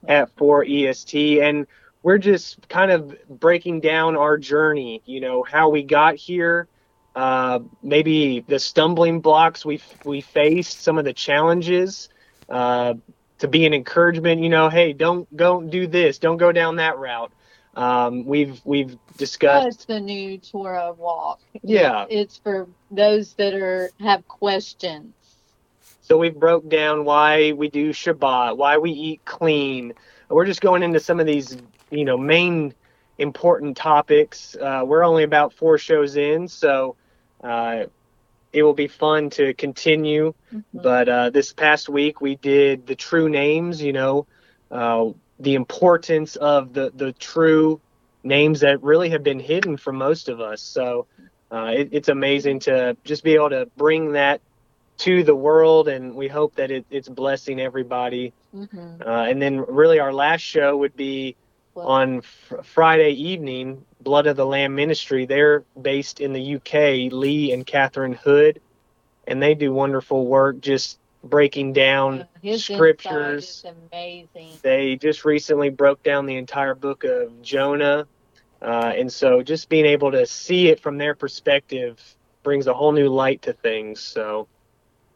[0.07, 1.41] at 4 EST.
[1.41, 1.65] And
[2.03, 6.67] we're just kind of breaking down our journey, you know, how we got here,
[7.15, 12.09] uh, maybe the stumbling blocks we we faced, some of the challenges,
[12.49, 12.93] uh,
[13.39, 14.41] to be an encouragement.
[14.41, 17.31] You know, hey, don't go do this, don't go down that route.
[17.75, 19.87] Um, we've we've discussed.
[19.87, 21.39] the new Torah walk.
[21.63, 22.05] Yeah.
[22.09, 25.13] It's for those that are have questions.
[26.01, 29.93] So we've broke down why we do Shabbat, why we eat clean.
[30.29, 31.57] We're just going into some of these,
[31.91, 32.73] you know, main
[33.19, 34.55] important topics.
[34.55, 36.95] Uh, we're only about four shows in, so
[37.43, 37.85] uh,
[38.53, 40.33] it will be fun to continue.
[40.53, 40.63] Mhm.
[40.73, 44.27] But uh, this past week we did the true names, you know,
[44.71, 45.05] uh,
[45.39, 47.81] the importance of the the true
[48.23, 50.61] names that really have been hidden from most of us.
[50.61, 51.07] So
[51.51, 54.41] uh, it, it's amazing to just be able to bring that
[54.99, 58.33] to the world, and we hope that it, it's blessing everybody.
[58.53, 59.01] Mhm.
[59.05, 61.37] Uh, and then really our last show would be
[61.75, 65.25] Well, on fr- Friday evening, Blood of the Lamb Ministry.
[65.25, 68.61] They're based in the UK, Lee and Catherine Hood,
[69.27, 73.65] and they do wonderful work just breaking down his scriptures.
[73.91, 74.59] amazing.
[74.61, 78.07] They just recently broke down the entire book of Jonah.
[78.61, 81.99] Uh, and so just being able to see it from their perspective
[82.43, 84.01] brings a whole new light to things.
[84.01, 84.47] So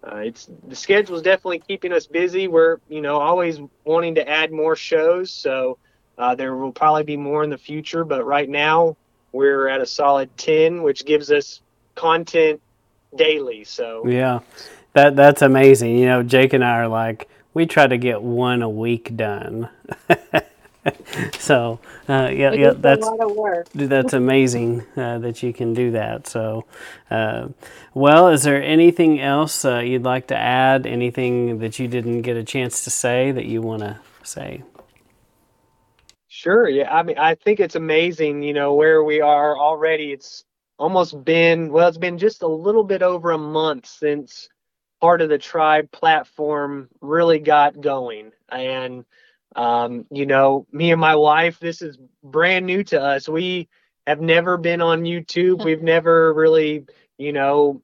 [0.05, 2.47] uh, it's the schedule is definitely keeping us busy.
[2.47, 5.31] We're, you know, always wanting to add more shows.
[5.31, 5.77] So
[6.17, 8.03] uh, there will probably be more in the future.
[8.03, 8.97] But right now
[9.31, 11.61] we're at a solid 10, which gives us
[11.95, 12.61] content
[13.15, 13.63] daily.
[13.63, 14.39] So Yeah,
[14.93, 15.97] that that's amazing.
[15.97, 19.69] You know, Jake and I are like we try to get one a week done.
[21.39, 23.67] so uh, yeah, It yeah, that's a lot of work.
[23.73, 26.27] that's amazing uh, that you can do that.
[26.27, 26.65] So,
[27.11, 27.49] uh,
[27.93, 30.85] well, is there anything else uh, you'd like to add?
[30.87, 34.63] Anything that you didn't get a chance to say that you want to say?
[36.43, 36.67] Sure.
[36.67, 36.93] Yeah.
[36.93, 40.11] I mean, I think it's amazing, you know, where we are already.
[40.11, 40.43] It's
[40.77, 44.49] almost been, well, it's been just a little bit over a month since
[45.01, 48.31] heart of the tribe platform really got going.
[48.49, 49.05] And,
[49.55, 53.29] um, you know, me and my wife, this is brand new to us.
[53.29, 53.69] We
[54.05, 55.63] have never been on YouTube.
[55.63, 56.85] We've never really,
[57.17, 57.81] you know,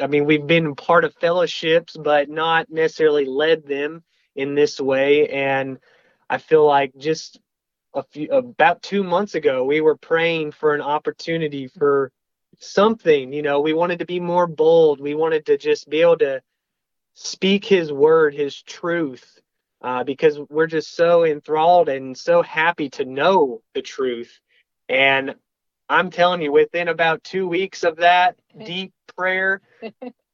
[0.00, 4.04] I mean, we've been part of fellowships, but not necessarily led them
[4.36, 5.28] in this way.
[5.28, 5.78] And
[6.30, 7.38] I feel like just
[7.94, 12.12] a few about two months ago we were praying for an opportunity for
[12.58, 16.18] something you know we wanted to be more bold we wanted to just be able
[16.18, 16.40] to
[17.14, 19.40] speak his word his truth
[19.82, 24.40] uh, because we're just so enthralled and so happy to know the truth
[24.88, 25.34] and
[25.90, 29.60] I'm telling you, within about two weeks of that deep prayer,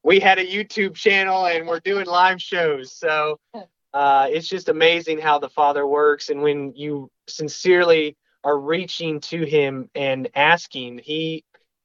[0.03, 2.93] we had a YouTube channel and we're doing live shows.
[2.93, 3.39] So
[3.93, 6.29] uh, it's just amazing how the Father works.
[6.29, 11.43] And when you sincerely are reaching to Him and asking, He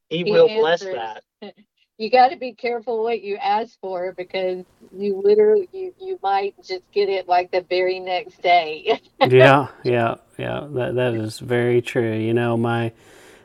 [0.08, 1.22] He, He will bless that.
[1.98, 4.64] You got to be careful what you ask for because
[4.96, 9.00] you literally you you might just get it like the very next day.
[9.20, 10.66] yeah, yeah, yeah.
[10.70, 12.14] That that is very true.
[12.14, 12.92] You know, my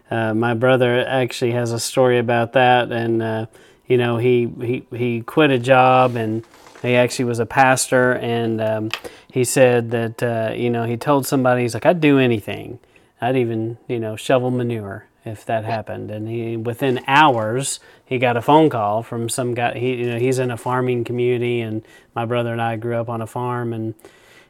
[0.10, 3.46] uh, my brother actually has a story about that, and uh,
[3.86, 6.46] you know, he he he quit a job, and
[6.82, 8.90] he actually was a pastor, and um,
[9.38, 12.80] he said that uh, you know he told somebody he's like I'd do anything,
[13.22, 18.36] I'd even you know shovel manure if that happened, and he within hours he got
[18.36, 19.78] a phone call from some guy.
[19.78, 21.84] He you know he's in a farming community, and
[22.16, 23.94] my brother and I grew up on a farm, and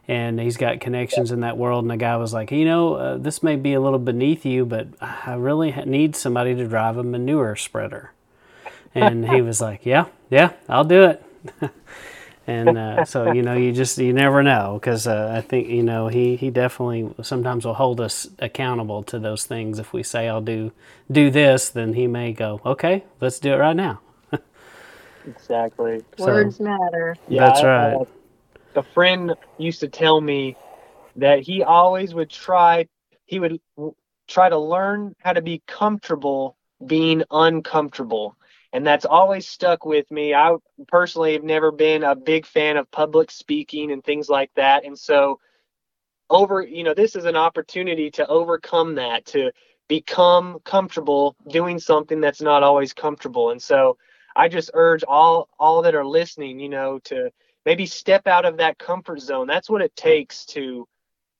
[0.07, 1.83] and he's got connections in that world.
[1.83, 4.65] And the guy was like, you know, uh, this may be a little beneath you,
[4.65, 8.13] but I really need somebody to drive a manure spreader.
[8.95, 11.23] And he was like, yeah, yeah, I'll do it.
[12.47, 15.83] and uh, so you know, you just you never know because uh, I think you
[15.83, 19.79] know he he definitely sometimes will hold us accountable to those things.
[19.79, 20.71] If we say I'll do
[21.11, 23.99] do this, then he may go, okay, let's do it right now.
[25.25, 26.03] Exactly.
[26.17, 27.15] So- Words matter.
[27.29, 27.93] That's right.
[27.95, 28.05] uh,
[28.75, 30.55] a friend used to tell me
[31.17, 32.87] that he always would try,
[33.25, 33.95] he would w-
[34.27, 38.37] try to learn how to be comfortable being uncomfortable.
[38.77, 40.35] And that's always stuck with me.
[40.35, 40.55] I
[40.87, 44.85] personally have never been a big fan of public speaking and things like that.
[44.85, 45.39] And so,
[46.29, 49.51] over, you know, this is an opportunity to overcome that, to
[49.87, 53.49] become comfortable doing something that's not always comfortable.
[53.49, 53.97] And so,
[54.35, 57.31] I just urge all all that are listening, you know, to
[57.65, 59.47] maybe step out of that comfort zone.
[59.47, 60.87] That's what it takes to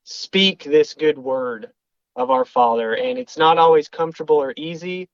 [0.02, 1.70] speak this good word
[2.16, 2.96] of our Father.
[2.96, 5.08] And it's not always comfortable or easy,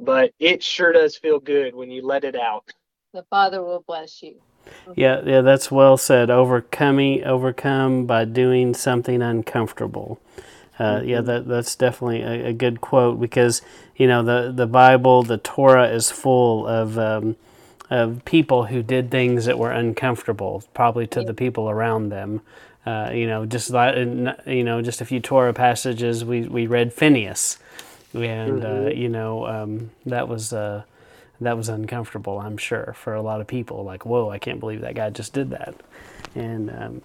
[0.00, 2.64] but it sure does feel good when you let it out.
[3.14, 4.42] The Father will bless you.
[4.96, 6.30] Yeah, yeah, that's well said.
[6.30, 10.20] Overcoming, overcome by doing something uncomfortable.
[10.78, 13.62] Uh, Yeah, that that's definitely a, a good quote because
[13.96, 17.36] you know the the Bible, the Torah is full of um,
[17.90, 22.42] of people who did things that were uncomfortable, probably to the people around them.
[22.86, 23.96] Uh, you know, just like
[24.46, 26.24] you know, just a few Torah passages.
[26.24, 27.58] We we read Phineas,
[28.14, 30.52] and uh, you know um, that was.
[30.52, 30.82] Uh,
[31.40, 33.84] that was uncomfortable, I'm sure, for a lot of people.
[33.84, 35.74] Like, whoa, I can't believe that guy just did that.
[36.34, 37.02] And um,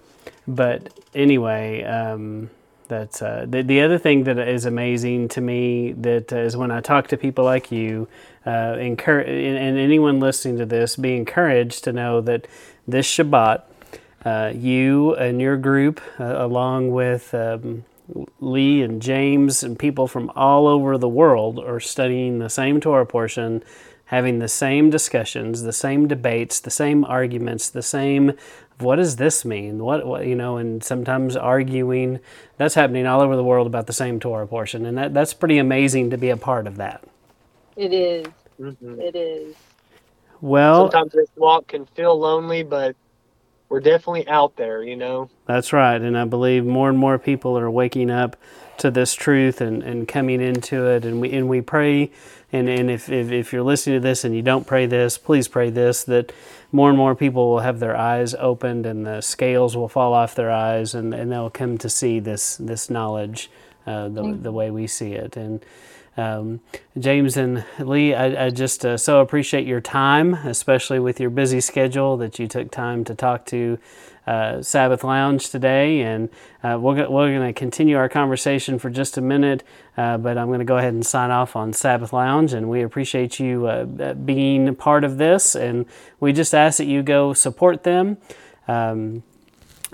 [0.48, 2.50] but anyway, um,
[2.88, 6.72] that's uh, the the other thing that is amazing to me that uh, is when
[6.72, 8.08] I talk to people like you,
[8.46, 12.48] uh, encourage and, and anyone listening to this, be encouraged to know that
[12.88, 13.64] this Shabbat,
[14.26, 17.86] uh, you and your group, uh, along with um,
[18.40, 23.06] Lee and James and people from all over the world, are studying the same Torah
[23.06, 23.64] portion
[24.06, 28.34] having the same discussions, the same debates, the same arguments, the same
[28.80, 29.80] what does this mean?
[29.84, 32.20] What, what you know, and sometimes arguing.
[32.58, 35.58] That's happening all over the world about the same Torah portion, and that, that's pretty
[35.58, 37.04] amazing to be a part of that.
[37.76, 38.28] It is.
[38.60, 39.00] Mhm.
[39.00, 39.56] It is.
[40.42, 42.96] Well, Sometimes this walk can feel lonely, but
[43.74, 45.32] we're definitely out there, you know.
[45.48, 46.00] That's right.
[46.00, 48.38] And I believe more and more people are waking up
[48.78, 51.04] to this truth and, and coming into it.
[51.04, 52.12] And we, and we pray,
[52.52, 55.48] and, and if, if, if you're listening to this and you don't pray this, please
[55.48, 56.32] pray this that
[56.72, 60.36] more and more people will have their eyes opened and the scales will fall off
[60.36, 63.50] their eyes and, and they'll come to see this, this knowledge
[63.88, 65.36] uh, the, the way we see it.
[65.36, 65.66] And
[66.16, 66.60] um,
[66.98, 71.60] James and Lee, I, I just uh, so appreciate your time, especially with your busy
[71.60, 73.80] schedule, that you took time to talk to
[74.28, 76.02] uh, Sabbath Lounge today.
[76.02, 76.30] And
[76.64, 79.64] uh, we're, go- we're going to continue our conversation for just a minute,
[79.98, 82.54] uh, but I'm going to go ahead and sign off on Sabbath Lounge.
[82.54, 85.56] And we appreciate you uh, being part of this.
[85.56, 85.86] And
[86.20, 88.18] we just ask that you go support them.
[88.68, 89.24] Um,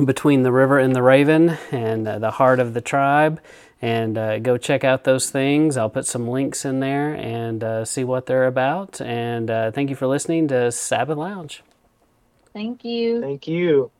[0.05, 3.41] between the river and the raven and uh, the heart of the tribe
[3.82, 7.86] and uh, go check out those things i'll put some links in there and uh,
[7.86, 11.63] see what they're about and uh, thank you for listening to sabbath lounge
[12.53, 13.21] Thank you.
[13.21, 13.91] Thank you.